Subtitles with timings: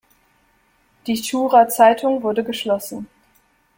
[1.05, 3.05] Die «Churer Zeitung» wurde geschlossen.